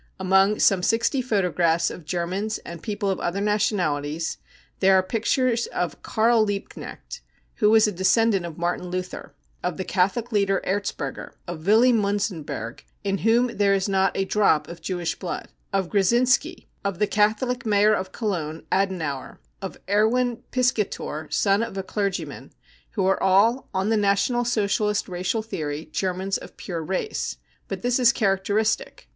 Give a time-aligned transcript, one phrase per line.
[0.19, 4.39] Among some 60 photographs of I Germans and people of other nationalities
[4.79, 7.21] there are ^pictures of Karl Liebknecht,
[7.57, 9.31] who was a descendant of m 236 BROWN BOOK
[9.63, 13.17] OF THE HITLER TERROR Martin Luther, of the Catholic leader Erzberger, of Willy Miinzenberg, in
[13.19, 17.63] whom there is not a drop of "Jewish blood, 55 of Gresinski, of the Catholic
[17.67, 22.51] Mayor of Cologne, Adenauer, of Erwin Piskator, son of a clergyman—
[22.93, 27.37] who are all, on the National Socialist racial theory," Germans of pure race.
[27.65, 29.07] 55 But this is characteristic.